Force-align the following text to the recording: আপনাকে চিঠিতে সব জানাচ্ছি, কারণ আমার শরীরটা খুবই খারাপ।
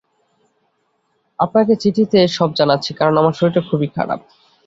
আপনাকে 1.39 1.73
চিঠিতে 1.75 2.19
সব 2.37 2.49
জানাচ্ছি, 2.59 2.91
কারণ 2.93 3.15
আমার 3.17 3.35
শরীরটা 3.39 3.61
খুবই 3.69 3.87
খারাপ। 3.97 4.19